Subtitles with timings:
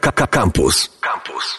[0.00, 0.90] Campus.
[1.00, 1.58] Campus.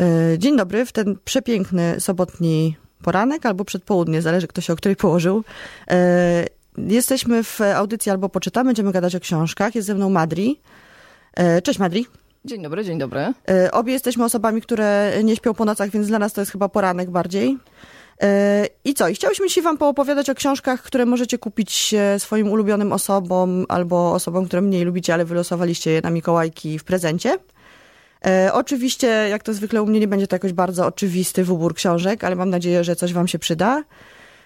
[0.00, 4.96] E, dzień dobry, w ten przepiękny sobotni poranek albo przedpołudnie, zależy kto się o której
[4.96, 5.44] położył.
[5.90, 6.46] E,
[6.78, 9.74] jesteśmy w audycji albo poczytamy, będziemy gadać o książkach.
[9.74, 10.60] Jest ze mną Madri.
[11.34, 12.06] E, cześć Madri.
[12.44, 13.32] Dzień dobry, dzień dobry.
[13.72, 17.10] Obie jesteśmy osobami, które nie śpią po nocach, więc dla nas to jest chyba poranek
[17.10, 17.58] bardziej.
[18.84, 19.08] I co?
[19.08, 24.62] I chciałyśmy wam poopowiadać o książkach, które możecie kupić swoim ulubionym osobom albo osobom, które
[24.62, 27.38] mniej lubicie, ale wylosowaliście je na Mikołajki w prezencie.
[28.26, 32.24] E, oczywiście, jak to zwykle u mnie, nie będzie to jakoś bardzo oczywisty wybór książek,
[32.24, 33.84] ale mam nadzieję, że coś wam się przyda.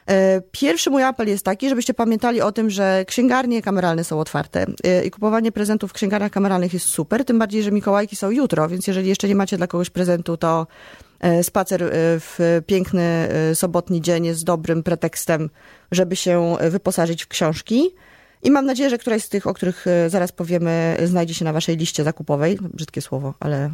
[0.06, 4.66] E, pierwszy mój apel jest taki, żebyście pamiętali o tym, że księgarnie kameralne są otwarte
[4.84, 8.68] e, i kupowanie prezentów w księgarniach kameralnych jest super, tym bardziej, że Mikołajki są jutro,
[8.68, 10.66] więc jeżeli jeszcze nie macie dla kogoś prezentu, to
[11.02, 11.09] e,
[11.42, 15.50] spacer w piękny sobotni dzień jest dobrym pretekstem,
[15.90, 17.94] żeby się wyposażyć w książki.
[18.42, 21.76] I mam nadzieję, że któraś z tych, o których zaraz powiemy, znajdzie się na waszej
[21.76, 22.58] liście zakupowej.
[22.74, 23.70] Brzydkie słowo, ale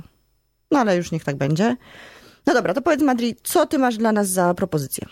[0.71, 1.77] no ale już niech tak będzie.
[2.47, 5.07] No dobra, to powiedz Madri, co ty masz dla nas za propozycję?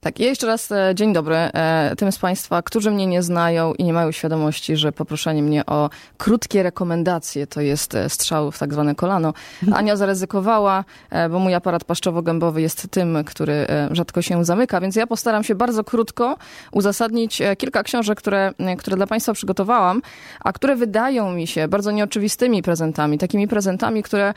[0.00, 3.74] Tak, ja jeszcze raz e, dzień dobry e, tym z Państwa, którzy mnie nie znają
[3.74, 8.58] i nie mają świadomości, że poproszenie mnie o krótkie rekomendacje to jest e, strzał w
[8.58, 9.34] tak zwane kolano.
[9.72, 10.84] Ania zaryzykowała,
[11.30, 15.84] bo mój aparat paszczowo-gębowy jest tym, który rzadko się zamyka, więc ja postaram się bardzo
[15.84, 16.36] krótko
[16.72, 20.02] uzasadnić kilka książek, które, które dla Państwa przygotowałam,
[20.40, 24.34] a które wydają mi się bardzo nieoczywistymi prezentami, takimi prezentami, które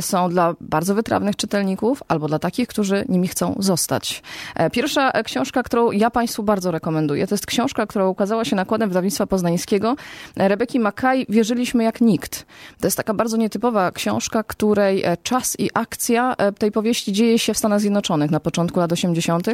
[0.00, 4.22] są dla bardzo wytrawnych czytelników albo dla takich, którzy nimi chcą zostać.
[4.72, 9.26] Pierwsza Książka, którą ja Państwu bardzo rekomenduję, to jest książka, która ukazała się nakładem wydawnictwa
[9.26, 9.96] poznańskiego.
[10.36, 12.46] Rebeki Makaj Wierzyliśmy jak nikt.
[12.80, 17.38] To jest taka bardzo nietypowa książka, której e, czas i akcja e, tej powieści dzieje
[17.38, 19.46] się w Stanach Zjednoczonych na początku lat 80.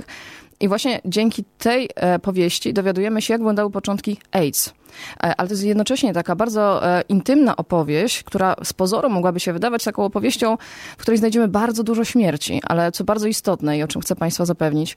[0.61, 4.74] I właśnie dzięki tej e, powieści dowiadujemy się, jak wyglądały początki AIDS.
[5.18, 10.05] Ale to jest jednocześnie taka bardzo intymna opowieść, która z pozoru mogłaby się wydawać taką
[10.05, 10.56] opowieścią,
[10.98, 14.44] w której znajdziemy bardzo dużo śmierci, ale co bardzo istotne i o czym chcę Państwa
[14.44, 14.96] zapewnić,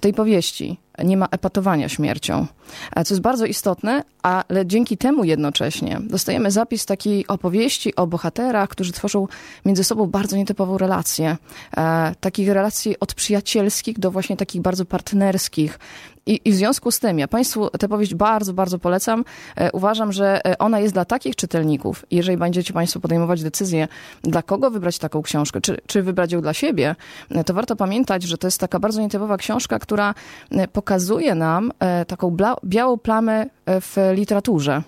[0.00, 2.46] tej powieści nie ma epatowania śmiercią,
[2.96, 8.68] e, co jest bardzo istotne, ale dzięki temu jednocześnie dostajemy zapis takiej opowieści o bohaterach,
[8.68, 9.26] którzy tworzą
[9.64, 11.36] między sobą bardzo nietypową relację.
[11.76, 15.78] E, takich relacji od przyjacielskich do właśnie takich bardzo partnerskich.
[16.26, 19.24] I, I, w związku z tym, ja Państwu tę powieść bardzo, bardzo polecam.
[19.56, 22.06] E, uważam, że ona jest dla takich czytelników.
[22.10, 23.88] Jeżeli będziecie Państwo podejmować decyzję,
[24.22, 26.96] dla kogo wybrać taką książkę, czy, czy wybrać ją dla siebie,
[27.46, 30.14] to warto pamiętać, że to jest taka bardzo nietypowa książka, która
[30.50, 34.82] e, pokazuje nam e, taką białą plamę w literaturze.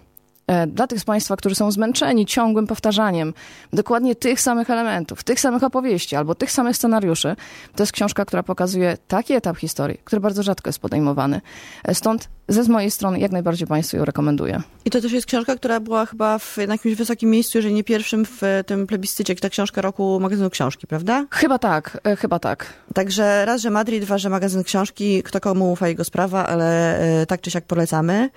[0.46, 3.34] E, dla tych z Państwa, którzy są zmęczeni ciągłym powtarzaniem
[3.72, 7.36] dokładnie tych samych elementów, tych samych opowieści albo tych samych scenariuszy,
[7.76, 11.40] to jest książka, która pokazuje taki etap historii, który bardzo rzadko jest podejmowany.
[11.84, 14.62] E, stąd ze z mojej strony jak najbardziej Państwu ją rekomenduję.
[14.84, 18.24] I to też jest książka, która była chyba w jakimś wysokim miejscu, jeżeli nie pierwszym
[18.24, 21.26] w tym plebiscycie, ta książka roku magazynu książki, prawda?
[21.30, 22.66] Chyba tak, e, chyba tak.
[22.94, 26.96] Także raz, że Madrid, dwa, że magazyn książki, kto komu ufa jego sprawa, ale
[27.28, 28.30] tak czy siak polecamy.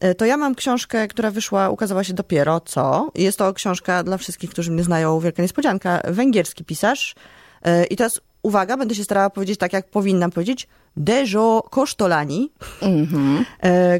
[0.00, 3.10] E, to ja mam książkę, która wyszła, ukazała się dopiero co.
[3.14, 7.14] Jest to książka dla wszystkich, którzy mnie znają, wielka niespodzianka, węgierski pisarz.
[7.62, 10.68] E, I teraz uwaga, będę się starała powiedzieć tak, jak powinnam powiedzieć.
[10.96, 12.52] Dejo Kosztolani.
[12.82, 13.44] Mm-hmm.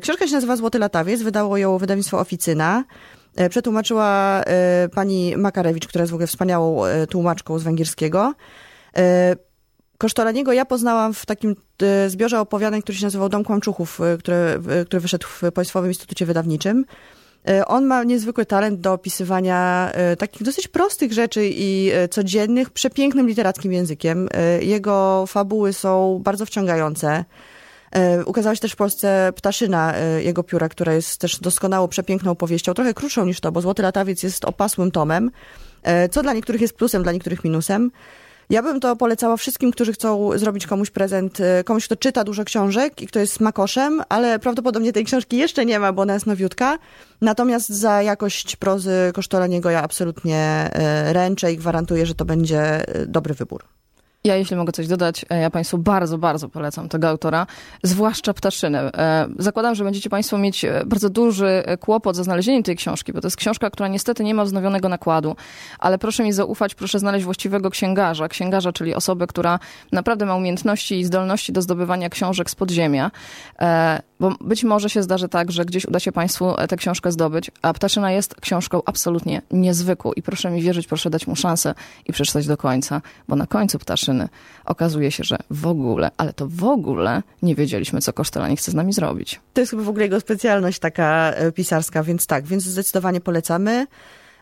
[0.00, 2.84] Książka się nazywa Złoty Latawiec, wydało ją wydawnictwo Oficyna.
[3.50, 4.42] Przetłumaczyła
[4.94, 8.34] pani Makarewicz, która jest w ogóle wspaniałą tłumaczką z węgierskiego.
[10.00, 14.36] Kosztolaniego ja poznałam w takim e, zbiorze opowiadań, który się nazywał Dom Kłamczuchów, e, który,
[14.86, 16.84] który wyszedł w Państwowym Instytucie Wydawniczym.
[17.48, 23.72] E, on ma niezwykły talent do opisywania takich dosyć prostych rzeczy i codziennych, przepięknym literackim
[23.72, 24.28] językiem.
[24.60, 27.24] Jego fabuły są bardzo wciągające.
[28.26, 32.94] Ukazała się też w Polsce Ptaszyna jego pióra, która jest też doskonałą, przepiękną powieścią, trochę
[32.94, 35.30] krótszą niż to, bo Złoty Latawiec jest opasłym tomem,
[36.10, 37.90] co dla niektórych jest plusem, dla niektórych minusem.
[38.50, 42.44] Ja bym to polecała wszystkim, którzy chcą zrobić komuś prezent, y, komuś, kto czyta dużo
[42.44, 46.26] książek i kto jest makoszem, ale prawdopodobnie tej książki jeszcze nie ma, bo ona jest
[46.26, 46.78] nowiutka.
[47.20, 50.70] Natomiast za jakość prozy Kosztolaniego ja absolutnie
[51.08, 53.79] y, ręczę i gwarantuję, że to będzie y, dobry wybór.
[54.24, 57.46] Ja, jeśli mogę coś dodać, e, ja Państwu bardzo, bardzo polecam tego autora,
[57.82, 58.92] zwłaszcza Ptaszynę.
[58.94, 63.20] E, zakładam, że będziecie Państwo mieć e, bardzo duży kłopot ze znalezieniem tej książki, bo
[63.20, 65.36] to jest książka, która niestety nie ma wznowionego nakładu,
[65.78, 68.28] ale proszę mi zaufać, proszę znaleźć właściwego księgarza.
[68.28, 69.58] Księgarza, czyli osobę, która
[69.92, 73.10] naprawdę ma umiejętności i zdolności do zdobywania książek z podziemia,
[74.20, 77.72] bo być może się zdarzy tak, że gdzieś uda się Państwu tę książkę zdobyć, a
[77.72, 81.74] Ptaszyna jest książką absolutnie niezwykłą i proszę mi wierzyć, proszę dać mu szansę
[82.06, 84.28] i przeczytać do końca, bo na końcu Ptaszyna
[84.64, 88.74] okazuje się, że w ogóle, ale to w ogóle nie wiedzieliśmy, co Kosztelani chce z
[88.74, 89.40] nami zrobić.
[89.54, 93.86] To jest chyba w ogóle jego specjalność taka e, pisarska, więc tak, więc zdecydowanie polecamy.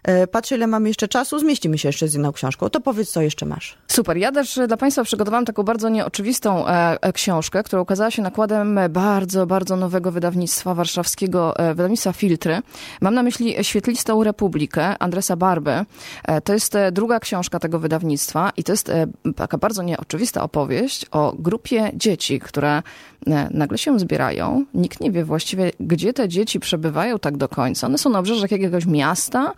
[0.03, 2.71] E, patrzę, ile mamy jeszcze czasu, zmieścimy się jeszcze z jedną książką.
[2.71, 3.79] To powiedz, co jeszcze masz.
[3.89, 4.17] Super.
[4.17, 8.81] Ja też dla Państwa przygotowałam taką bardzo nieoczywistą e, e, książkę, która ukazała się nakładem
[8.91, 12.61] bardzo, bardzo nowego wydawnictwa warszawskiego, e, wydawnictwa Filtry.
[13.01, 15.85] Mam na myśli Świetlistą Republikę Andresa Barby.
[16.25, 19.07] E, to jest e, druga książka tego wydawnictwa i to jest e,
[19.37, 22.83] taka bardzo nieoczywista opowieść o grupie dzieci, które e,
[23.51, 24.65] nagle się zbierają.
[24.75, 27.87] Nikt nie wie właściwie, gdzie te dzieci przebywają tak do końca.
[27.87, 29.53] One są na obrzeżach jakiegoś miasta.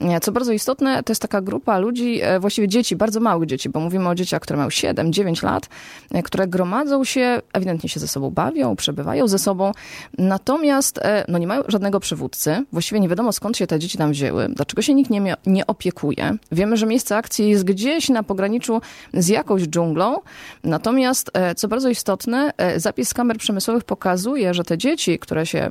[0.00, 3.68] E, Co bardzo istotne, to jest taka grupa ludzi, e, właściwie dzieci, bardzo małych dzieci,
[3.68, 5.68] bo mówimy o dzieciach, które mają 7, 9 lat,
[6.12, 9.72] e, które gromadzą się, ewidentnie się ze sobą bawią, przebywają ze sobą,
[10.18, 12.64] natomiast e, no, nie mają żadnego przywódcy.
[12.72, 16.36] Właściwie nie wiadomo skąd się te dzieci tam wzięły, dlaczego się nikt nie, nie opiekuje.
[16.52, 18.80] Wiemy, że miejsce akcji jest gdzieś na pograniczu
[19.14, 20.16] z jakąś dżunglą,
[20.64, 25.46] natomiast e, co bardzo istotne, e, zapis z kamer przemysłowych pokazuje, że te dzieci, które
[25.46, 25.70] się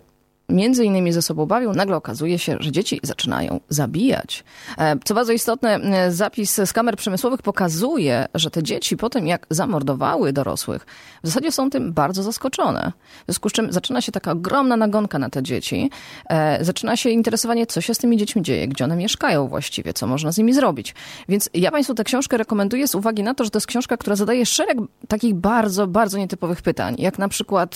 [0.49, 4.43] między innymi ze sobą bawią, nagle okazuje się, że dzieci zaczynają zabijać.
[4.77, 9.27] E, Co bardzo istotne, e, zapis z kamer przemysłowych pokazuje, że te dzieci po tym,
[9.27, 10.85] jak zamordowały dorosłych,
[11.23, 12.91] w zasadzie są tym bardzo zaskoczone.
[13.21, 15.89] W związku z czym zaczyna się taka ogromna nagonka na te dzieci.
[16.29, 20.07] E, Zaczyna się interesowanie, co się z tymi dziećmi dzieje, gdzie one mieszkają właściwie, co
[20.07, 20.95] można z nimi zrobić.
[21.29, 24.15] Więc ja Państwu tę książkę rekomenduję z uwagi na to, że to jest książka, która
[24.15, 27.75] zadaje szereg takich bardzo, bardzo nietypowych pytań, jak na przykład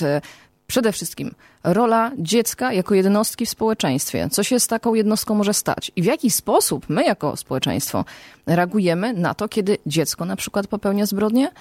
[0.68, 4.28] Przede wszystkim rola dziecka jako jednostki w społeczeństwie.
[4.32, 5.92] Co się z taką jednostką może stać?
[5.96, 8.06] I w jaki sposób my jako społeczeństwo
[8.46, 11.52] reagujemy na to, kiedy dziecko na przykład popełnia zbrodnie?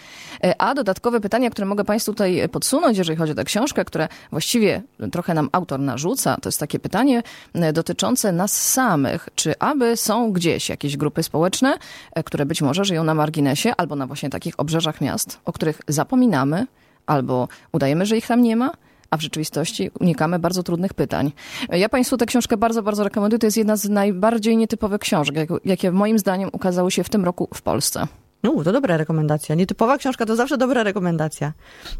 [0.58, 4.82] A dodatkowe pytania, które mogę Państwu tutaj podsunąć, jeżeli chodzi o tę książkę, które właściwie
[5.12, 7.22] trochę nam autor narzuca, to jest takie pytanie
[7.54, 9.28] e, dotyczące nas samych.
[9.34, 11.78] Czy aby są gdzieś jakieś grupy społeczne,
[12.12, 15.80] e, które być może żyją na marginesie albo na właśnie takich obrzeżach miast, o których
[15.88, 16.66] zapominamy,
[17.06, 18.70] albo udajemy, że ich tam nie ma?
[19.10, 21.32] A w rzeczywistości unikamy bardzo trudnych pytań.
[21.68, 23.38] Ja Państwu tę książkę bardzo, bardzo rekomenduję.
[23.38, 27.24] To jest jedna z najbardziej nietypowych książek, jak- jakie moim zdaniem ukazały się w tym
[27.24, 28.06] roku w Polsce.
[28.42, 29.54] No, to dobra rekomendacja.
[29.54, 31.52] Nietypowa książka to zawsze dobra rekomendacja.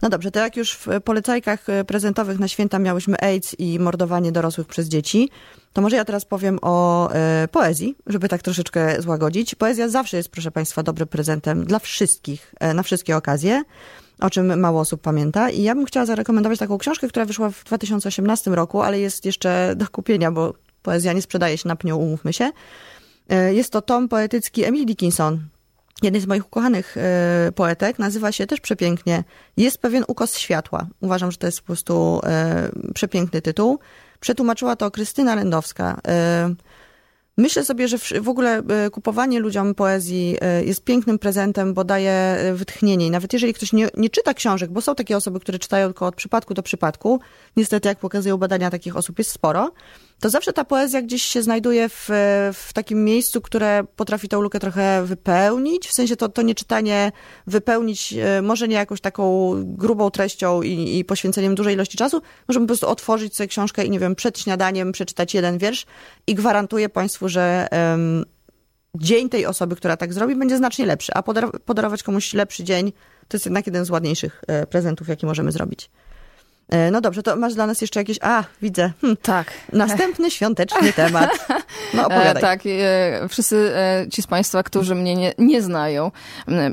[0.03, 4.33] No dobrze, to jak już w polecajkach e, prezentowych na święta miałyśmy AIDS i mordowanie
[4.33, 5.31] dorosłych przez dzieci,
[5.73, 9.55] to może ja teraz powiem o e, poezji, żeby tak troszeczkę złagodzić.
[9.55, 13.63] Poezja zawsze jest, proszę Państwa, dobrym prezentem dla wszystkich, e, na wszystkie okazje,
[14.21, 15.51] o czym mało osób pamięta.
[15.51, 19.73] I ja bym chciała zarekomendować taką książkę, która wyszła w 2018 roku, ale jest jeszcze
[19.77, 22.51] do kupienia, bo poezja nie sprzedaje się na pniu, umówmy się.
[23.29, 25.49] E, Jest to tom poetycki Emily Dickinson,
[26.03, 29.25] jednej z moich ukochanych e, poetek, nazywa się też przepięknie
[29.57, 30.87] Jest pewien ukos światła.
[31.01, 33.79] Uważam, że to jest po prostu e, przepiękny tytuł.
[34.21, 36.01] Przetłumaczyła to Krystyna Lędowska.
[37.39, 41.85] Myślę sobie, że w w ogóle e, kupowanie ludziom poezji e, jest pięknym prezentem, bo
[41.85, 43.07] daje e, wytchnienie.
[43.07, 46.07] I nawet jeżeli ktoś nie, nie czyta książek, bo są takie osoby, które czytają tylko
[46.07, 47.21] od przypadku do przypadku,
[47.57, 49.73] niestety, jak pokazują badania, takich osób jest sporo,
[50.21, 52.09] to zawsze ta poezja gdzieś się znajduje w,
[52.55, 55.89] w takim miejscu, które potrafi tą lukę trochę wypełnić.
[55.89, 57.13] W sensie to, to nie czytanie
[57.47, 62.67] wypełnić, e, może nie jakąś taką grubą treścią i, i poświęceniem dużej ilości czasu, możemy
[62.67, 65.87] po prostu otworzyć sobie książkę i nie wiem, przed śniadaniem przeczytać jeden wiersz
[66.27, 68.25] i gwarantuję Państwu, że em,
[68.95, 71.15] dzień tej osoby, która tak zrobi, będzie znacznie lepszy.
[71.15, 72.93] A podar- podarować komuś lepszy dzień
[73.29, 75.91] to jest jednak jeden z ładniejszych e, prezentów, jaki możemy zrobić.
[76.69, 78.19] E, No dobrze, to masz dla nas jeszcze jakieś.
[78.23, 78.93] A, widzę.
[79.01, 79.17] Hm.
[79.23, 79.53] Tak.
[79.73, 81.49] Następny świąteczny temat.
[81.95, 82.37] No opowiadaj.
[82.37, 86.11] E, tak, e, wszyscy e, ci z Państwa, którzy mnie nie, nie znają,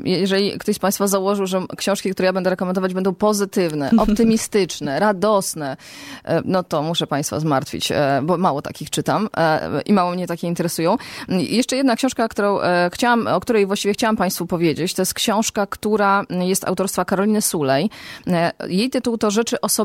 [0.04, 5.76] jeżeli ktoś z Państwa założył, że książki, które ja będę rekomendować, będą pozytywne, optymistyczne, radosne,
[6.44, 9.28] no to muszę Państwa zmartwić, bo mało takich czytam
[9.86, 10.96] i mało mnie takie interesują.
[11.28, 12.58] Jeszcze jedna książka, którą
[12.92, 17.90] chciałam, o której właściwie chciałam Państwu powiedzieć, to jest książka, która jest autorstwa Karoliny Sulej.
[18.68, 19.83] Jej tytuł to Rzeczy osobiste.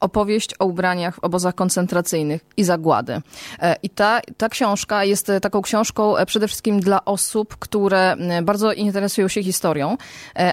[0.00, 3.22] Opowieść o ubraniach w obozach koncentracyjnych i zagłady.
[3.60, 8.16] E, I ta, ta książka jest e, taką książką e, przede wszystkim dla osób, które
[8.42, 9.96] bardzo interesują się historią,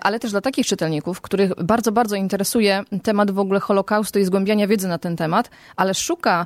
[0.01, 4.67] ale też dla takich czytelników, których bardzo, bardzo interesuje temat w ogóle Holokaustu i zgłębiania
[4.67, 6.45] wiedzy na ten temat, ale szuka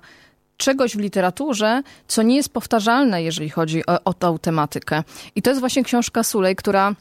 [0.58, 5.04] czegoś w literaturze, co nie jest powtarzalne, jeżeli chodzi o, o tą tematykę.
[5.36, 6.96] I to jest właśnie książka Sulej, która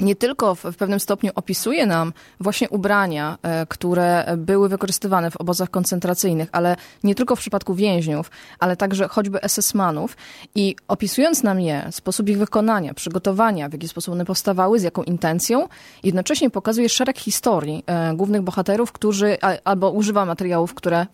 [0.00, 5.70] nie tylko w, pewnym stopniu opisuje nam właśnie ubrania, e, które były wykorzystywane w obozach
[5.70, 10.16] koncentracyjnych, ale nie tylko w przypadku więźniów, ale także choćby SS-manów.
[10.54, 15.02] I opisując nam je, sposób ich wykonania, przygotowania, w jaki sposób one powstawały, z jaką
[15.02, 15.68] intencją,
[16.02, 21.06] jednocześnie pokazuje szereg historii e, głównych bohaterów, którzy albo używa materiałów, które,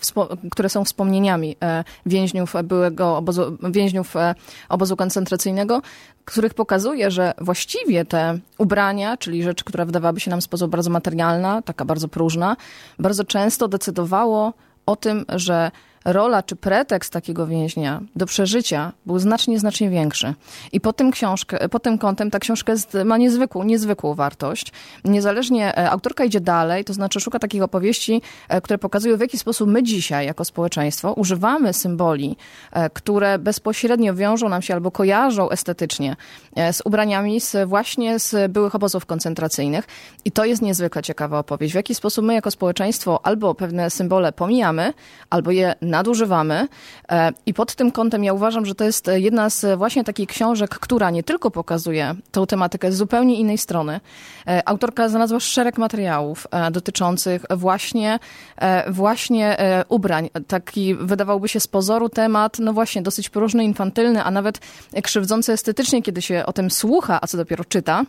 [0.50, 4.14] które są wspomnieniami e, więźniów byłego obozu, więźniów
[4.68, 5.82] obozu koncentracyjnego,
[6.24, 8.69] których pokazuje, że właściwie te ubrania,
[9.16, 12.56] czyli rzecz, która wydawałaby się nam w sposób bardzo materialna, taka bardzo próżna,
[12.98, 14.52] bardzo często decydowało
[14.86, 15.70] o tym, że
[16.04, 20.34] rola czy pretekst takiego więźnia do przeżycia był znacznie, znacznie większy.
[20.72, 24.72] I pod tym, książkę, pod tym kątem ta książka jest, ma niezwykłą, niezwykłą wartość.
[25.04, 29.38] Niezależnie, e, autorka idzie dalej, to znaczy szuka takich opowieści, e, które pokazują, w jaki
[29.38, 32.36] sposób my dzisiaj, jako społeczeństwo, używamy symboli,
[32.72, 36.16] e, które bezpośrednio wiążą nam się albo kojarzą estetycznie
[36.72, 39.84] z ubraniami z właśnie z byłych obozów koncentracyjnych.
[40.24, 41.72] I to jest niezwykle ciekawa opowieść.
[41.72, 44.92] W jaki sposób my jako społeczeństwo albo pewne symbole pomijamy,
[45.30, 46.68] albo je nadużywamy.
[47.10, 50.70] E, I pod tym kątem ja uważam, że to jest jedna z właśnie takich książek,
[50.70, 54.00] która nie tylko pokazuje tą tematykę z zupełnie innej strony.
[54.46, 58.18] E, autorka znalazła szereg materiałów e, dotyczących właśnie,
[58.88, 59.56] właśnie
[59.88, 60.30] ubrań.
[60.46, 64.60] Taki wydawałoby się z pozoru temat, no właśnie, dosyć próżny, infantylny, a nawet
[65.02, 68.04] krzywdzący estetycznie, kiedy się o tym słucha, a co dopiero czyta.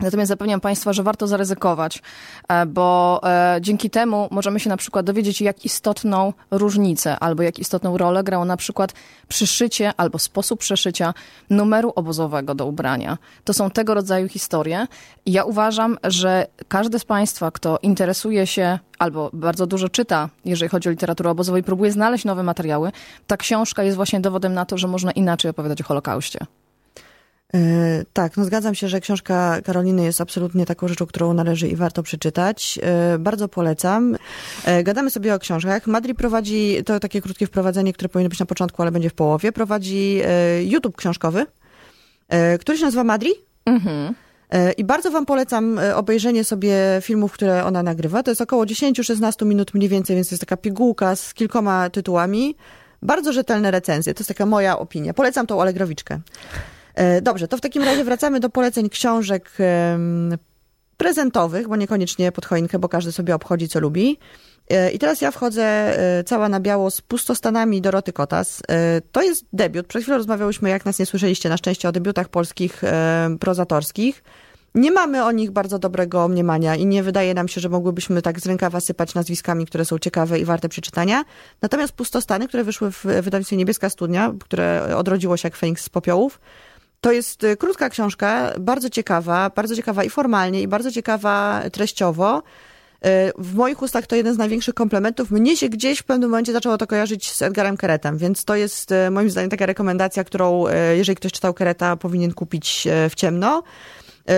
[0.00, 2.02] Natomiast zapewniam Państwa, że warto zaryzykować,
[2.48, 7.58] e, bo e, dzięki temu możemy się na przykład dowiedzieć, jak istotną różnicę albo jak
[7.58, 8.92] istotną rolę grało na przykład
[9.28, 11.14] przyszycie albo sposób przeszycia
[11.50, 13.18] numeru obozowego do ubrania.
[13.44, 14.86] To są tego rodzaju historie
[15.26, 20.88] ja uważam, że każdy z Państwa, kto interesuje się albo bardzo dużo czyta, jeżeli chodzi
[20.88, 22.92] o literaturę obozową i próbuje znaleźć nowe materiały,
[23.26, 26.38] ta książka jest właśnie dowodem na to, że można inaczej opowiadać o Holokauście.
[27.54, 31.76] E, tak, no zgadzam się, że książka Karoliny jest absolutnie taką rzeczą, którą należy i
[31.76, 32.78] warto przeczytać.
[32.82, 34.16] E, bardzo polecam.
[34.64, 35.86] E, gadamy sobie o książkach.
[35.86, 39.52] Madri prowadzi, to takie krótkie wprowadzenie, które powinno być na początku, ale będzie w połowie,
[39.52, 40.20] prowadzi
[40.64, 41.46] YouTube książkowy,
[42.60, 43.30] który się nazywa Madri.
[43.66, 44.14] Mhm.
[44.76, 48.22] I bardzo Wam polecam obejrzenie sobie filmów, które ona nagrywa.
[48.22, 52.56] To jest około 10-16 minut mniej więcej, więc to jest taka pigułka z kilkoma tytułami.
[53.02, 54.14] Bardzo rzetelne recenzje.
[54.14, 55.14] To jest taka moja opinia.
[55.14, 56.20] Polecam tą Alegrowiczkę.
[56.94, 59.50] E, dobrze, to w takim razie wracamy do poleceń książek
[60.96, 64.18] prezentowych, bo niekoniecznie pod choinkę, bo każdy sobie obchodzi co lubi.
[64.70, 68.62] E, I teraz ja wchodzę e, cała na biało z pustostanami Doroty Kotas.
[69.12, 69.86] To jest debiut.
[69.86, 72.82] Przed chwilą rozmawiałyśmy, jak nas nie słyszeliście, na szczęście o debiutach polskich
[73.40, 74.22] prozatorskich.
[74.74, 78.40] Nie mamy o nich bardzo dobrego mniemania i nie wydaje nam się, że mogłybyśmy tak
[78.40, 81.24] z rękawa sypać nazwiskami, które są ciekawe i warte przeczytania.
[81.62, 86.40] Natomiast Pustostany, które wyszły w wydawnictwie Niebieska Studnia, które odrodziło się jak Feniks z popiołów,
[87.04, 92.38] to jest y, krótka książka, bardzo ciekawa, bardzo ciekawa i formalnie, i bardzo ciekawa treściowo.
[92.38, 92.42] Y,
[93.38, 95.30] w moich ustach to jeden z największych komplementów.
[95.30, 98.92] Mnie się gdzieś w pewnym momencie zaczęło to kojarzyć z Edgarem Keretem, więc to jest
[98.92, 100.64] y, moim zdaniem taka rekomendacja, którą
[100.96, 103.62] jeżeli ktoś czytał Kereta, powinien kupić w ciemno.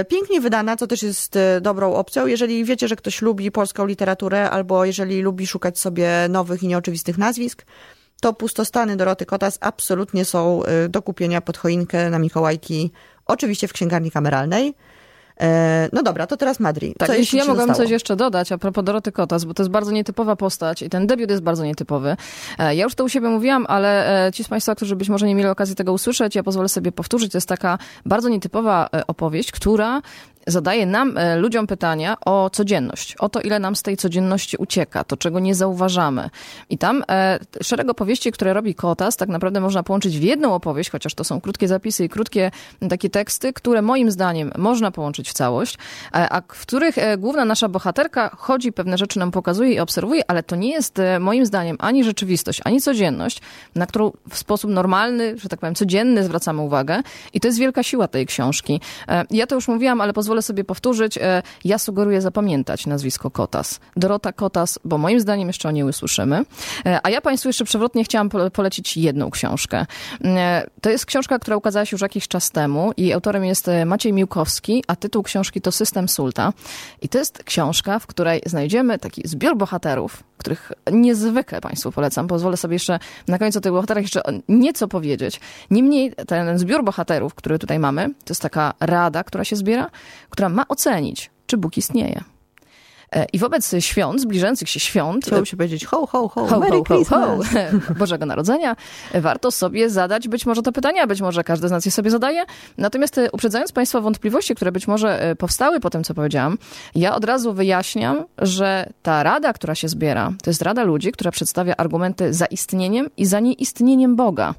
[0.08, 2.26] Pięknie wydana, co też jest dobrą opcją.
[2.26, 7.18] Jeżeli wiecie, że ktoś lubi polską literaturę, albo jeżeli lubi szukać sobie nowych i nieoczywistych
[7.18, 7.64] nazwisk,
[8.20, 12.92] to pustostany Doroty Kotas absolutnie są y, do kupienia pod choinkę na Mikołajki,
[13.26, 14.75] oczywiście w księgarni kameralnej.
[15.40, 16.94] E, no dobra, to teraz Madri.
[16.99, 19.92] Tak, jeśli ja mogłabym coś jeszcze dodać a propos Doroty Kotas, bo to jest bardzo
[19.92, 22.16] nietypowa postać i ten debiut jest bardzo nietypowy.
[22.58, 25.26] E, ja już to u siebie mówiłam, ale e, ci z Państwa, którzy być może
[25.26, 27.32] nie mieli okazji tego usłyszeć, ja pozwolę sobie powtórzyć.
[27.32, 30.02] To jest taka bardzo nietypowa opowieść, która
[30.46, 35.04] zadaje nam, e, ludziom pytania o codzienność, o to, ile nam z tej codzienności ucieka,
[35.04, 36.30] to czego nie zauważamy.
[36.70, 40.90] I tam e, szereg opowieści, które robi Kotas, tak naprawdę można połączyć w jedną opowieść,
[40.90, 42.50] chociaż to są krótkie zapisy i krótkie
[42.90, 45.78] takie teksty, które moim zdaniem można połączyć w całość,
[46.14, 50.42] e, a w których główna nasza bohaterka chodzi, pewne rzeczy nam pokazuje i obserwuje, ale
[50.42, 53.40] to nie jest moim zdaniem ani rzeczywistość, ani codzienność,
[53.74, 57.02] na którą w sposób normalny, że tak powiem, codzienny zwracamy uwagę.
[57.32, 58.80] I to jest wielka siła tej książki.
[59.30, 61.19] Ja to już mówiłam, ale pozwolę pozwolę sobie powtórzyć.
[61.19, 63.81] E, ja sugeruję zapamiętać nazwisko Kotas.
[63.97, 66.45] Dorota Kotas, bo moim zdaniem jeszcze o niej usłyszymy.
[66.87, 69.87] E, a ja Państwu jeszcze przewrotnie chciałam polecić jedną książkę.
[70.25, 74.12] E, to jest książka, która ukazała się już jakiś czas temu i autorem jest Maciej
[74.12, 76.52] Miłkowski, a tytuł książki to System Sulta.
[77.02, 82.26] I to jest książka, w której znajdziemy taki zbiór bohaterów, których niezwykle Państwu polecam.
[82.26, 85.40] Pozwolę sobie jeszcze na końcu o tych bohaterach jeszcze nieco powiedzieć.
[85.71, 89.90] Niemniej ten zbiór bohaterów, który tutaj mamy, to jest taka rada, która się zbiera,
[90.30, 92.25] która ma ocenić, czy Bóg istnieje.
[93.12, 95.25] E, I wobec świąt, zbliżających się świąt...
[95.25, 97.38] Chciałoby się powiedzieć ho, ho, ho, ho, Merry ho, ho, ho,
[97.98, 98.76] Bożego Narodzenia,
[99.14, 102.44] warto sobie zadać być może to pytania, być może każdy z nas je sobie zadaje.
[102.78, 106.58] Natomiast e, uprzedzając Państwa wątpliwości, które być może e, powstały po tym, co powiedziałam,
[106.94, 111.30] ja od razu wyjaśniam, że ta rada, która się zbiera, to jest rada ludzi, która
[111.30, 114.54] przedstawia argumenty za istnieniem i za nieistnieniem Boga.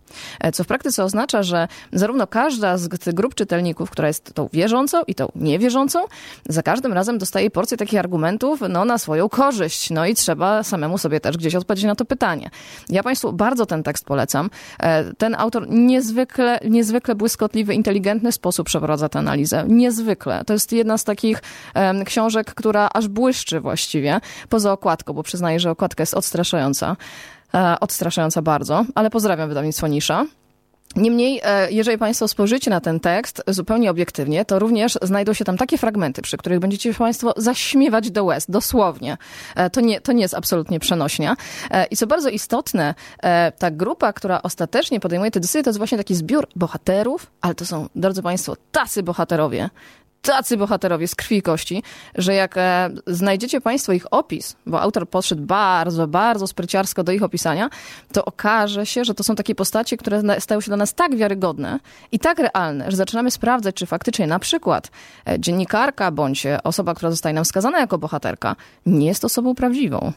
[0.54, 5.04] Co w praktyce oznacza, że zarówno każda z tych grup czytelników, która jest tą wierzącą
[5.08, 6.00] i tą niewierzącą,
[6.50, 8.37] za każdym razem dostaje porcję takich argumentów,
[8.70, 9.89] no, na swoją korzyść.
[9.89, 12.50] No i trzeba samemu sobie też gdzieś odpowiedzieć na to pytanie.
[12.89, 14.50] Ja Państwu bardzo ten tekst polecam.
[14.79, 19.65] E, ten autor niezwykle, niezwykle błyskotliwy, inteligentny sposób przeprowadza tę analizę.
[19.67, 20.46] Niezwykle.
[20.46, 21.41] To jest jedna z takich
[21.75, 26.96] um, książek, która aż błyszczy właściwie, poza okładką, bo przyznaję, że okładka jest odstraszająca.
[27.53, 30.25] E, odstraszająca bardzo, ale pozdrawiam wydawnictwo Nisza.
[30.96, 35.58] Niemniej, e, jeżeli Państwo spojrzycie na ten tekst zupełnie obiektywnie, to również znajdą się tam
[35.58, 39.17] takie fragmenty, przy których będziecie Państwo zaśmiewać do łez, dosłownie.
[39.56, 41.36] E, to nie, to nie jest absolutnie przenośnia.
[41.72, 42.96] E, I co bardzo istotne,
[43.60, 47.65] ta grupa, która ostatecznie podejmuje te decyzje, to jest właśnie taki zbiór bohaterów, ale to
[47.65, 49.70] są, drodzy Państwo, tacy bohaterowie,
[50.28, 51.84] tacy bohaterowie z krwi i kości,
[52.16, 57.24] że jak e, znajdziecie Państwo ich opis, bo autor podszedł bardzo, bardzo spryciarsko do ich
[57.24, 57.70] opisania,
[58.14, 61.80] to okaże się, że to są takie postacie, które stają się dla nas tak wiarygodne
[62.12, 64.92] i tak realne, że zaczynamy sprawdzać, czy faktycznie na przykład
[65.28, 68.56] e, dziennikarka bądź osoba, która zostaje nam wskazana jako bohaterka,
[68.86, 70.14] nie jest osobą prawdziwą.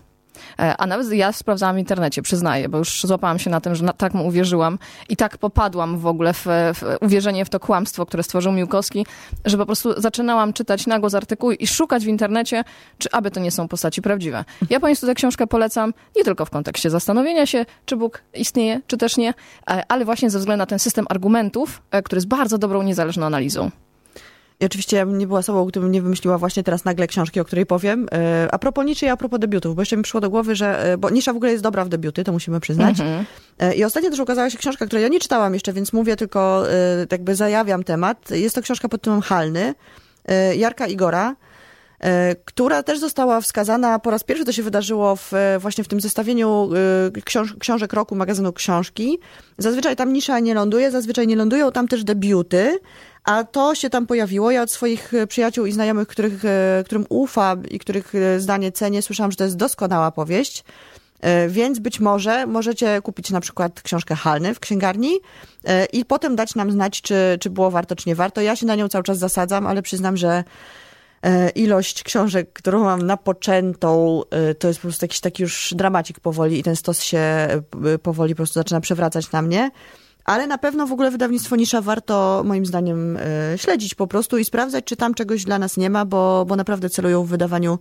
[0.59, 3.85] E, a nawet ja sprawdzałam w internecie, przyznaję, bo już złapałam się na tym, że
[3.85, 8.07] na, tak mu uwierzyłam i tak popadłam w ogóle w, w uwierzenie w to kłamstwo,
[8.07, 9.07] które stworzył Miłkowski,
[9.45, 12.65] że po prostu zaczynałam czytać nago z artykułu i szukać w internecie,
[12.99, 14.45] czy aby to nie są postaci prawdziwe.
[14.71, 18.97] Ja Państwu tę książkę polecam nie tylko w kontekście zastanowienia się, czy Bóg istnieje, czy
[18.97, 19.35] też nie,
[19.71, 23.27] e, ale właśnie ze względu na ten system argumentów, e, który jest bardzo dobrą, niezależną
[23.27, 23.71] analizą.
[24.61, 27.45] I oczywiście ja bym nie była sobą, gdybym nie wymyśliła właśnie teraz nagle książki, o
[27.45, 28.07] której powiem.
[28.13, 30.93] E, a propos niczy i a propos debiutów, bo jeszcze mi przyszło do głowy, że,
[30.93, 33.01] e, bo Nisza w ogóle jest dobra w debiuty, to musimy przyznać.
[33.01, 33.25] Mhm.
[33.59, 36.65] E, I ostatnio też ukazała się książka, której ja nie czytałam jeszcze, więc mówię tylko,
[37.13, 38.31] jakby zajawiam temat.
[38.31, 39.75] Jest to książka pod tytułem Halny,
[40.57, 41.37] Jarka Igora
[42.45, 46.71] która też została wskazana po raz pierwszy, to się wydarzyło w, właśnie w tym zestawieniu
[47.25, 49.19] książ książek roku magazynu Książki.
[49.59, 52.79] Zazwyczaj tam nisza nie ląduje, zazwyczaj nie lądują tam też debiuty,
[53.25, 54.51] a to się tam pojawiło.
[54.51, 58.73] Ja od swoich e, przyjaciół i znajomych, których, e, którym ufam i których e, zdanie
[58.73, 60.65] cenię, słyszałam, że to jest doskonała powieść.
[61.49, 65.11] Więc być może możecie kupić na przykład książkę Halny w księgarni
[65.93, 68.41] i potem dać nam znać, czy, czy było warto, czy nie warto.
[68.41, 70.45] Ja się na nią cały czas zasadzam, ale przyznam, że
[71.55, 74.23] ilość książek, którą mam napoczętą,
[74.59, 77.23] to jest po prostu jakiś taki już dramacik powoli i ten stos się
[78.03, 79.71] powoli po prostu zaczyna przewracać na mnie.
[80.25, 84.45] Ale na pewno w ogóle wydawnictwo Nisza warto moim zdaniem e, śledzić po prostu i
[84.45, 87.79] sprawdzać, czy tam czegoś dla nas nie ma, bo, bo naprawdę celują w wydawaniu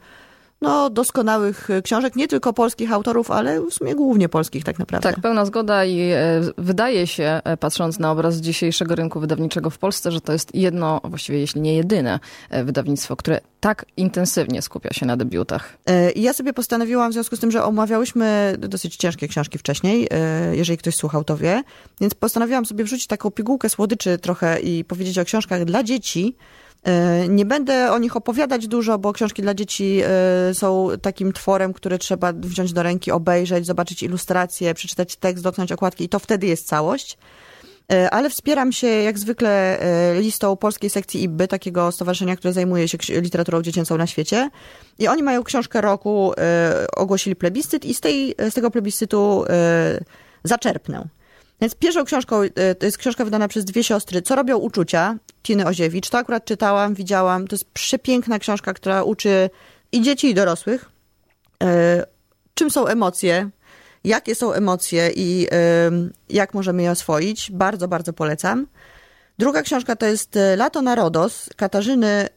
[0.62, 5.10] no, doskonałych e, książek, nie tylko polskich autorów, ale w sumie głównie polskich tak naprawdę.
[5.10, 9.78] Tak, pełna zgoda i e, wydaje się, e, patrząc na obraz dzisiejszego rynku wydawniczego w
[9.78, 12.20] Polsce, że to jest jedno, właściwie jeśli nie jedyne
[12.64, 15.78] wydawnictwo, które tak intensywnie skupia się na debiutach.
[16.16, 20.08] Ja sobie postanowiłam w związku z tym, że omawiałyśmy dosyć ciężkie książki wcześniej,
[20.52, 21.64] jeżeli ktoś słuchał, to wie,
[22.02, 26.36] więc postanowiłam sobie wrzucić taką pigułkę słodyczy trochę i powiedzieć o książkach dla dzieci,
[27.30, 31.98] nie będę o nich opowiadać dużo, bo książki dla dzieci e, są takim tworem, który
[31.98, 36.68] trzeba wziąć do ręki, obejrzeć, zobaczyć ilustracje, przeczytać tekst, dotknąć okładki i to wtedy jest
[36.68, 37.18] całość.
[37.92, 39.80] E, ale wspieram się jak zwykle
[40.20, 44.50] listą polskiej sekcji IBY, takiego stowarzyszenia, które zajmuje się literaturą dziecięcą na świecie.
[45.00, 46.34] I oni mają książkę roku,
[46.98, 49.46] ogłosili plebiscyt i z, tej, z tego plebiscytu
[50.44, 51.08] zaczerpnę.
[51.62, 55.66] Więc pierwszą książką, e, to jest książka wydana przez dwie siostry, Co robią uczucia, Tiny
[55.66, 56.10] Oziewicz.
[56.10, 57.48] To akurat czytałam, widziałam.
[57.48, 59.50] To jest przepiękna książka, która uczy
[59.92, 60.90] i dzieci, i dorosłych,
[61.64, 62.06] e,
[62.54, 63.50] czym są emocje,
[64.04, 65.92] jakie są emocje i e,
[66.30, 67.52] jak możemy je oswoić.
[67.52, 68.68] Bardzo, bardzo polecam.
[69.40, 72.28] Druga książka to jest Lato na Rodos Katarzyny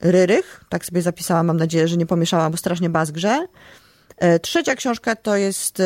[0.00, 0.64] Ryrych.
[0.68, 3.46] Tak sobie zapisałam, mam nadzieję, że nie pomieszałam, bo strasznie bazgrze.
[4.42, 5.82] Trzecia książka to jest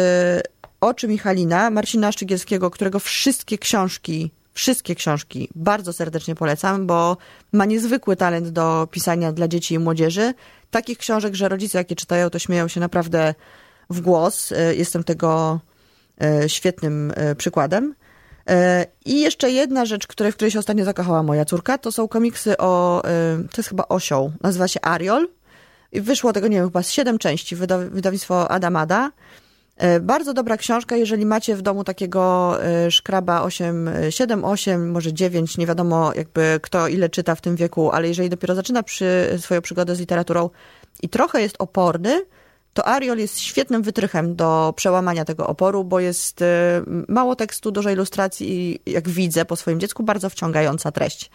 [0.80, 7.16] Oczy Michalina, Marcina Szczygielskiego, którego wszystkie książki, wszystkie książki bardzo serdecznie polecam, bo
[7.52, 10.34] ma niezwykły talent do pisania dla dzieci i młodzieży.
[10.70, 13.34] Takich książek, że rodzice, jakie czytają, to śmieją się naprawdę
[13.90, 14.52] w głos.
[14.52, 15.60] E, jestem tego
[16.20, 17.94] e, świetnym e, przykładem.
[19.04, 22.58] I jeszcze jedna rzecz, której, w której się ostatnio zakochała moja córka, to są komiksy
[22.58, 23.02] o,
[23.50, 25.28] to jest chyba osioł, nazywa się Ariol.
[25.92, 27.56] I wyszło tego, nie wiem, chyba z siedem części,
[27.90, 29.10] wydawnictwo Adamada.
[29.80, 35.12] E, bardzo dobra książka, jeżeli macie w domu takiego e, szkraba 8, 7, 8, może
[35.12, 39.36] 9, nie wiadomo jakby kto ile czyta w tym wieku, ale jeżeli dopiero zaczyna przy,
[39.38, 40.50] swoją przygodę z literaturą
[41.02, 42.22] i trochę jest oporny,
[42.74, 47.90] to Ariol jest świetnym wytrychem do przełamania tego oporu, bo jest e, mało tekstu, dużo
[47.90, 51.30] ilustracji i jak widzę po swoim dziecku, bardzo wciągająca treść.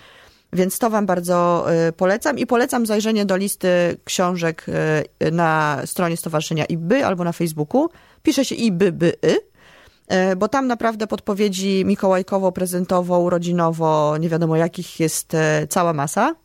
[0.53, 1.65] Więc to Wam bardzo
[1.97, 4.65] polecam i polecam zajrzenie do listy książek
[5.31, 7.89] na stronie Stowarzyszenia IBY albo na Facebooku.
[8.25, 9.37] Pisze się i by, by, y,
[10.07, 16.35] e, bo tam naprawdę podpowiedzi mikołajkowo, prezentowo, urodzinowo, nie wiadomo jakich jest e, cała masa.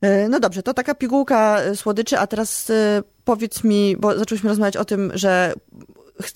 [0.00, 2.72] E, no dobrze, to taka pigułka słodyczy, a teraz
[3.24, 5.54] powiedz mi, bo zaczęliśmy rozmawiać o tym, że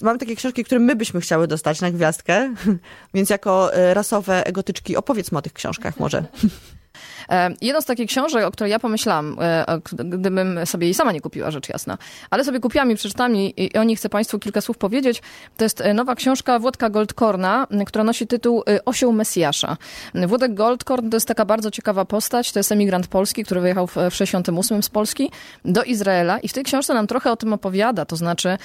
[0.03, 2.55] mamy takie książki, które my byśmy chciały dostać na gwiazdkę,
[3.15, 6.25] więc jako rasowe egotyczki opowiedzmy o tych książkach może.
[7.31, 11.21] E, jedną z takich książek, o której ja pomyślałam, e, gdybym sobie jej sama nie
[11.21, 11.99] kupiła, rzecz jasna,
[12.31, 15.23] ale sobie kupiłam i przeczytałam i, o niej chcę Państwu kilka słów powiedzieć.
[15.57, 19.77] To jest e, nowa książka Włodka Goldkorna, która nosi tytuł Osioł Mesjasza.
[20.15, 23.97] Włodek Goldkorn to jest taka bardzo ciekawa postać, to jest emigrant polski, który wyjechał w
[24.11, 25.31] 68 z Polski
[25.65, 28.59] do Izraela i w tej książce nam trochę o tym opowiada, to znaczy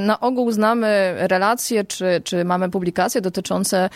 [0.00, 3.90] na ogół znamy relacje, czy, czy mamy publikacje dotyczące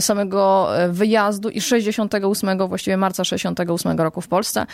[0.00, 4.66] samego wyjazdu i 68, właściwie marca 68 1998 roku w Polsce.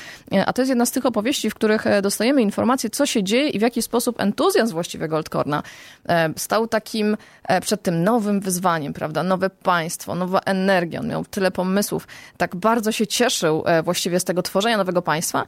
[0.47, 3.49] A to jest jedna z tych opowieści, w których e, dostajemy informacje, co się dzieje
[3.49, 5.63] i w jaki sposób entuzjazm właściwie Goldkorna
[6.09, 7.17] e, stał takim
[7.49, 9.23] e, przed tym nowym wyzwaniem, prawda?
[9.23, 11.01] Nowe państwo, nowa energia.
[11.01, 12.09] On miał tyle pomysłów.
[12.37, 15.47] Tak bardzo się cieszył właściwie z tego tworzenia nowego państwa.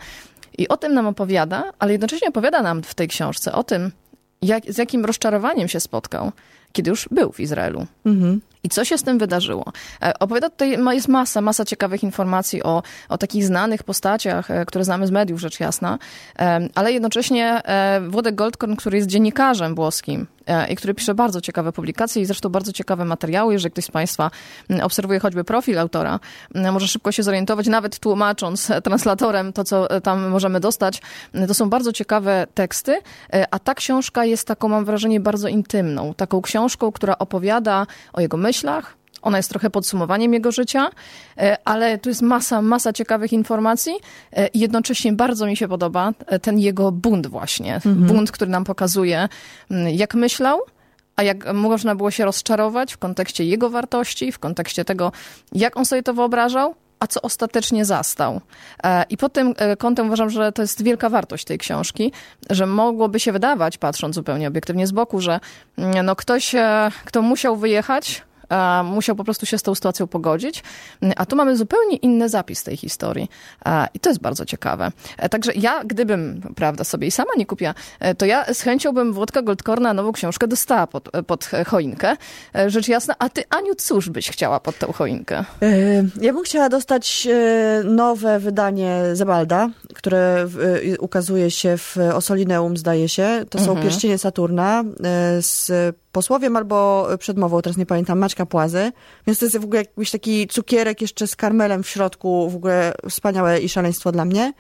[0.58, 3.92] I o tym nam opowiada, ale jednocześnie opowiada nam w tej książce o tym,
[4.42, 6.32] jak, z jakim rozczarowaniem się spotkał,
[6.72, 7.86] kiedy już był w Izraelu.
[8.06, 8.40] Mhm.
[8.66, 9.64] I co się z tym wydarzyło?
[10.02, 14.84] E, opowiada tutaj, jest masa, masa ciekawych informacji o, o takich znanych postaciach, e, które
[14.84, 15.98] znamy z mediów, rzecz jasna,
[16.38, 17.62] e, ale jednocześnie
[18.08, 20.26] Włodek Goldkorn, który jest dziennikarzem włoskim
[20.70, 23.52] i który pisze bardzo ciekawe publikacje i zresztą bardzo ciekawe materiały.
[23.52, 24.30] Jeżeli ktoś z Państwa
[24.82, 26.20] obserwuje choćby profil autora,
[26.72, 31.02] może szybko się zorientować, nawet tłumacząc translatorem to, co tam możemy dostać.
[31.48, 32.98] To są bardzo ciekawe teksty,
[33.50, 36.14] a ta książka jest taką, mam wrażenie, bardzo intymną.
[36.14, 38.96] Taką książką, która opowiada o jego myślach, myślach.
[39.22, 40.90] Ona jest trochę podsumowaniem jego życia,
[41.38, 43.92] e, ale tu jest masa, masa ciekawych informacji
[44.32, 47.74] e, i jednocześnie bardzo mi się podoba e, ten jego bunt właśnie.
[47.74, 47.96] Mhm.
[47.96, 49.28] Bunt, który nam pokazuje,
[49.92, 50.60] jak myślał,
[51.16, 55.12] a jak można było się rozczarować w kontekście jego wartości, w kontekście tego,
[55.52, 58.40] jak on sobie to wyobrażał, a co ostatecznie zastał.
[59.10, 62.12] I pod tym kątem uważam, że to jest wielka wartość tej książki,
[62.50, 65.40] że mogłoby się wydawać, patrząc zupełnie obiektywnie z boku, że
[65.78, 66.54] mm, no ktoś,
[67.04, 68.25] kto musiał wyjechać,
[68.84, 70.62] musiał po prostu się z tą sytuacją pogodzić.
[71.16, 73.28] A tu mamy zupełnie inny zapis tej historii.
[73.94, 74.92] I to jest bardzo ciekawe.
[75.18, 78.92] E, także ja, gdybym, prawda, sobie i sama nie kupiła, e, to ja z chęcią
[78.92, 82.16] bym Włodka Goldkorna nową książkę dostała pod, e, pod choinkę.
[82.66, 83.14] Rzecz jasna.
[83.18, 85.44] A ty, Aniu, cóż byś chciała pod tą choinkę?
[86.20, 87.28] Ja bym chciała dostać
[87.84, 90.48] nowe wydanie Zebalda, które
[90.98, 93.44] ukazuje się w Osolineum, zdaje się.
[93.50, 93.82] To są mhm.
[93.82, 94.84] pierścienie Saturna
[95.40, 95.72] z
[96.12, 98.92] posłowiem albo przedmową, teraz nie pamiętam, Maćka Płazy.
[99.26, 102.92] Więc to jest w ogóle jakiś taki cukierek jeszcze z karmelem w środku, w ogóle
[103.10, 104.52] wspaniałe i szaleństwo dla mnie.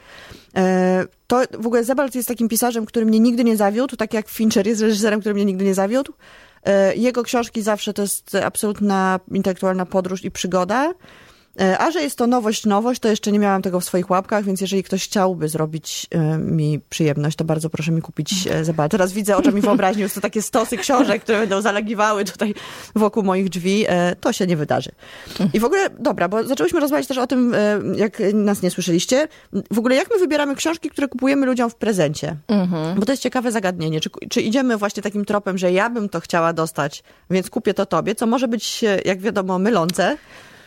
[0.56, 4.28] E, to w ogóle Zebald jest takim pisarzem, który mnie nigdy nie zawiódł, tak jak
[4.28, 6.12] Fincher jest reżyserem, który mnie nigdy nie zawiódł.
[6.64, 10.94] E, jego książki zawsze to jest absolutna intelektualna podróż i przygoda.
[11.60, 14.44] E, a że jest to nowość, nowość, to jeszcze nie miałam tego w swoich łapkach,
[14.44, 18.88] więc jeżeli ktoś chciałby zrobić e, mi przyjemność, to bardzo proszę mi kupić e, zebra.
[18.88, 22.54] Teraz widzę oczami wyobraźni, już to takie stosy książek, które będą zalagiwały tutaj
[22.94, 23.86] wokół moich drzwi.
[24.20, 24.90] To się nie wydarzy.
[25.52, 27.56] I w ogóle, dobra, bo zaczęłyśmy rozmawiać też o tym,
[27.96, 29.28] jak nas nie słyszeliście,
[29.70, 32.36] w ogóle jak my wybieramy książki, które kupujemy ludziom w prezencie.
[32.48, 33.00] Mhm.
[33.00, 34.00] Bo to jest ciekawe zagadnienie.
[34.00, 37.86] Czy, czy idziemy właśnie takim tropem, że ja bym to chciała dostać, więc kupię to
[37.86, 40.16] tobie, co może być, jak wiadomo, mylące.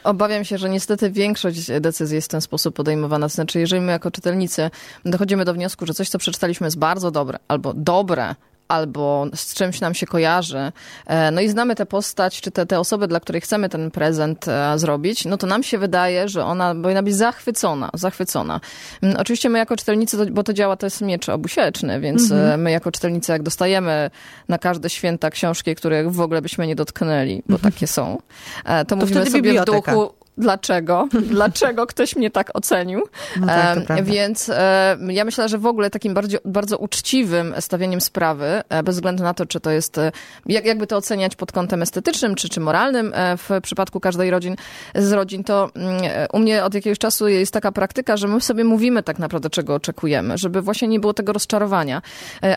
[0.03, 3.27] Obawiam się, że niestety większość decyzji jest w ten sposób podejmowana.
[3.27, 4.71] Znaczy, jeżeli my jako czytelnicy
[5.05, 8.35] dochodzimy do wniosku, że coś, co przeczytaliśmy jest bardzo dobre albo dobre,
[8.69, 10.71] albo z czymś nam się kojarzy,
[11.05, 14.47] e, no i znamy tę postać, czy te, te osoby, dla których chcemy ten prezent
[14.47, 18.61] e, zrobić, no to nam się wydaje, że ona powinna być zachwycona, zachwycona.
[19.01, 22.57] Mm, oczywiście my jako czytelnicy, bo to działa, to jest miecz obusieczny, więc mm -hmm.
[22.57, 24.11] my jako czytelnicy, jak dostajemy
[24.49, 27.61] na każde święta książki, których w ogóle byśmy nie dotknęli, bo -hmm.
[27.61, 28.17] takie są,
[28.65, 29.91] to, to mówimy sobie biblioteka.
[29.91, 33.03] w duchu, dlaczego, dlaczego ktoś mnie tak ocenił.
[33.39, 38.61] No tak, Więc e, ja myślę, że w ogóle takim bardzo, bardzo uczciwym stawianiem sprawy,
[38.69, 40.11] e, bez względu na to, czy to jest, e,
[40.45, 44.55] jak, jakby to oceniać pod kątem estetycznym, czy, czy moralnym w przypadku każdej rodzin,
[44.95, 46.01] z rodzin, to mm,
[46.33, 49.75] u mnie od jakiegoś czasu jest taka praktyka, że my sobie mówimy tak naprawdę, czego
[49.75, 52.01] oczekujemy, żeby właśnie nie było tego rozczarowania.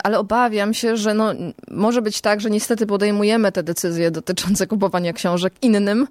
[0.04, 1.32] Ale obawiam się, że no,
[1.70, 6.06] może być tak, że niestety podejmujemy te decyzje dotyczące kupowania książek innym,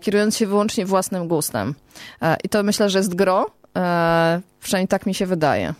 [0.00, 1.74] kierując się wyłącznie własnym gustem.
[2.22, 5.74] E, I to myślę, że jest gro, e, przynajmniej tak mi się wydaje.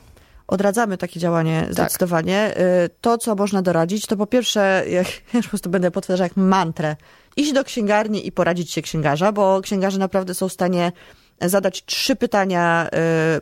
[0.46, 1.72] Odradzamy takie działanie tak.
[1.72, 2.54] zdecydowanie.
[3.00, 6.96] To, co można doradzić, to po pierwsze, jak, ja po prostu będę powtarzać jak mantrę,
[7.36, 10.92] iść do księgarni i poradzić się księgarza, bo księgarze naprawdę są w stanie
[11.40, 12.88] zadać trzy pytania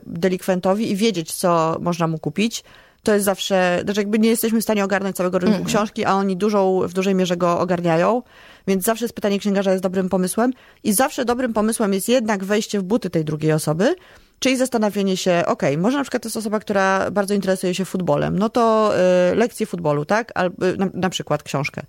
[0.05, 2.63] delikwentowi i wiedzieć, co można mu kupić
[3.03, 5.69] to jest zawsze, znaczy jakby nie jesteśmy w stanie ogarnąć całego rynku mm -hmm.
[5.69, 8.21] książki, a oni dużą, w dużej mierze go ogarniają.
[8.67, 10.53] Więc zawsze pytanie księgarza jest dobrym pomysłem.
[10.83, 13.95] I zawsze dobrym pomysłem jest jednak wejście w buty tej drugiej osoby
[14.41, 18.39] Czyli zastanowienie się, ok, może na przykład to jest osoba, która bardzo interesuje się futbolem,
[18.39, 18.93] no to
[19.31, 20.31] y, lekcje futbolu, tak?
[20.35, 21.81] Albo, na, na przykład książkę.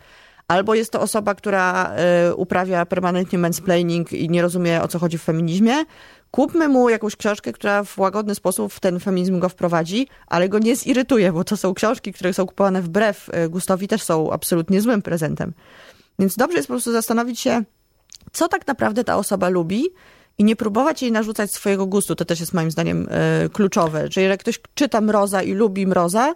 [0.48, 1.94] Albo jest to osoba, która
[2.30, 5.74] y, uprawia permanentnie mansplaining i nie rozumie, o co chodzi w feminizmie.
[6.30, 10.58] Kupmy mu jakąś książkę, która w łagodny sposób w ten feminizm go wprowadzi, ale go
[10.58, 14.80] nie zirytuje, bo to są książki, które są kupowane wbrew y, gustowi, też są absolutnie
[14.80, 15.52] złym prezentem.
[16.18, 17.62] Więc dobrze jest po prostu zastanowić się,
[18.32, 19.84] co tak naprawdę ta osoba lubi
[20.38, 22.14] i nie próbować jej narzucać swojego gustu.
[22.14, 23.08] To też jest moim zdaniem
[23.44, 24.08] y, kluczowe.
[24.08, 26.34] Czyli jak ktoś czyta Mroza i lubi Mroza,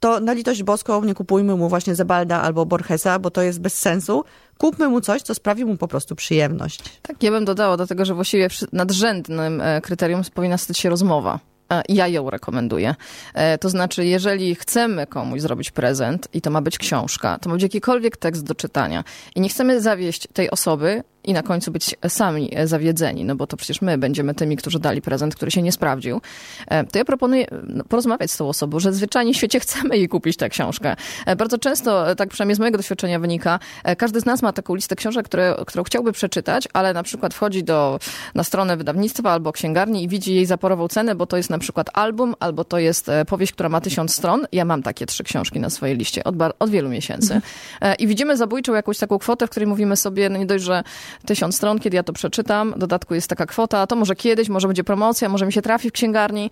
[0.00, 3.78] to na litość boską nie kupujmy mu właśnie Zebalda albo Borgesa, bo to jest bez
[3.78, 4.24] sensu.
[4.58, 6.82] Kupmy mu coś, co sprawi mu po prostu przyjemność.
[7.02, 11.40] Tak, ja bym dodała do tego, że właściwie nadrzędnym e, kryterium powinna stać się rozmowa.
[11.88, 12.94] Ja ją rekomenduję.
[13.34, 17.54] E, to znaczy, jeżeli chcemy komuś zrobić prezent i to ma być książka, to ma
[17.54, 19.04] być jakikolwiek tekst do czytania
[19.36, 23.56] i nie chcemy zawieść tej osoby, i na końcu być sami zawiedzeni, no bo to
[23.56, 26.20] przecież my będziemy tymi, którzy dali prezent, który się nie sprawdził,
[26.66, 30.08] e, to ja proponuję no, porozmawiać z tą osobą, że zwyczajnie w świecie chcemy jej
[30.08, 30.96] kupić tę książkę.
[31.26, 33.58] E, bardzo często, e, tak przynajmniej z mojego doświadczenia wynika,
[33.98, 37.64] każdy z nas ma taką listę książek, które, którą chciałby przeczytać, ale na przykład wchodzi
[37.64, 37.98] do,
[38.34, 41.90] na stronę wydawnictwa albo księgarni i widzi jej zaporową cenę, bo to jest na przykład
[41.92, 44.46] album, albo to jest powieść, która ma tysiąc stron.
[44.52, 47.40] Ja mam takie trzy książki na swojej liście od, od wielu miesięcy.
[47.98, 50.82] I widzimy zabójczą jakąś taką kwotę, w której mówimy sobie, no nie dość, że
[51.26, 54.68] tysiąc stron, kiedy ja to przeczytam, w dodatku jest taka kwota, to może kiedyś, może
[54.68, 56.50] będzie promocja, może mi się trafi w księgarni.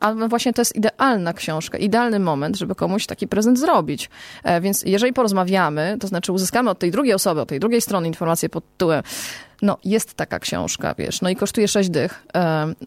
[0.00, 4.10] A właśnie to jest idealna książka, idealny moment, żeby komuś taki prezent zrobić.
[4.44, 8.06] E, więc jeżeli porozmawiamy, to znaczy uzyskamy od tej drugiej osoby, od tej drugiej strony
[8.06, 9.02] informację pod tytułem
[9.62, 12.26] no jest taka książka, wiesz, no i kosztuje sześć dych,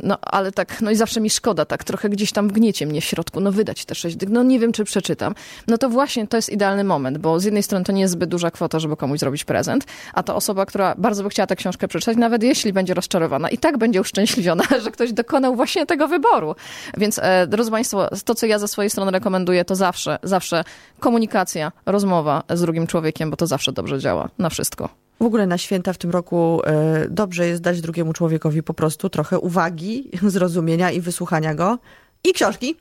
[0.04, 3.06] no ale tak, no i zawsze mi szkoda, tak trochę gdzieś tam gniecie mnie w
[3.06, 5.36] środku, no wydać te sześć dych, no nie wiem, czy przeczytam.
[5.68, 8.30] No to właśnie to jest idealny moment, bo z jednej strony to nie jest zbyt
[8.30, 11.88] duża kwota, żeby komuś zrobić prezent, a ta osoba, która bardzo by chciała tę książkę
[11.88, 16.56] przeczytać, nawet jeśli będzie rozczarowana, i tak będzie uszczęśliwiona, że ktoś dokonał właśnie tego wyboru.
[16.98, 20.64] Więc, e, drodzy Państwo, to, co ja ze swojej strony rekomenduję, to zawsze, zawsze
[21.00, 24.90] komunikacja, rozmowa z drugim człowiekiem, bo to zawsze dobrze działa na wszystko.
[25.20, 29.10] W ogóle na święta w tym roku e, dobrze jest dać drugiemu człowiekowi po prostu
[29.10, 31.80] trochę uwagi, zrozumienia i wysłuchania go.
[32.24, 32.76] I książki.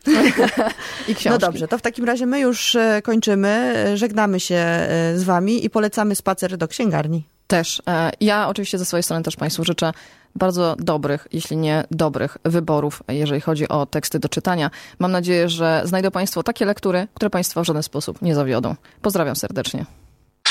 [1.09, 1.29] I książki.
[1.29, 5.65] No dobrze, to w takim razie my już e, kończymy, żegnamy się e, z wami
[5.65, 7.25] i polecamy spacer do księgarni.
[7.47, 7.83] Też.
[8.21, 9.93] Ja oczywiście ze swojej strony też Państwu życzę
[10.35, 14.71] bardzo dobrych, jeśli nie dobrych wyborów, jeżeli chodzi o teksty do czytania.
[14.99, 18.75] Mam nadzieję, że znajdą Państwo takie lektury, które Państwa w żaden sposób nie zawiodą.
[19.03, 19.87] Pozdrawiam serdecznie.